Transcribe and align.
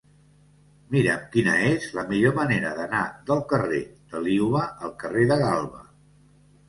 Mira'm 0.93 1.27
quina 1.35 1.53
és 1.65 1.85
la 1.99 2.05
millor 2.13 2.33
manera 2.39 2.71
d'anar 2.79 3.03
del 3.29 3.43
carrer 3.55 3.83
de 4.15 4.23
Liuva 4.29 4.65
al 4.89 4.97
carrer 5.05 5.29
de 5.35 5.39
Galba. 5.47 5.85